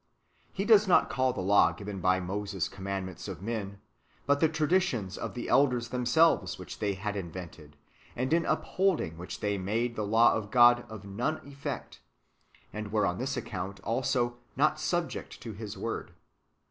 [0.01, 0.03] "^
[0.51, 3.79] He does not call the law given by Moses commandments of men,
[4.25, 7.77] but the traditions of the elders themselves which they had invented,
[8.15, 12.01] and in up holding which they made the law of God of none effect,
[12.73, 16.15] and were on this account also not subject to His Word.